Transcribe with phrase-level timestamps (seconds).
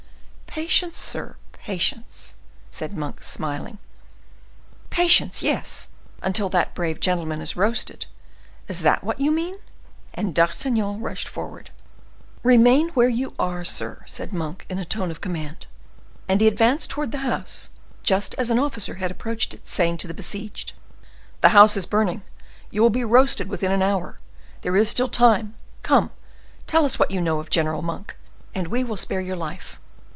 [0.53, 2.35] "Patience, sir, patience!"
[2.69, 3.77] said Monk, smiling.
[4.89, 5.41] "Patience!
[5.41, 5.87] yes,
[6.21, 9.55] until that brave gentleman is roasted—is that what you mean?"
[10.13, 11.69] And D'Artagnan rushed forward.
[12.43, 15.67] "Remain where you are, sir," said Monk, in a tone of command.
[16.27, 17.69] And he advanced towards the house,
[18.03, 20.73] just as an officer had approached it, saying to the besieged:
[21.39, 22.23] "The house is burning,
[22.69, 24.17] you will be roasted within an hour!
[24.63, 26.11] There is still time—come,
[26.67, 28.17] tell us what you know of General Monk,
[28.53, 29.77] and we will spare your life.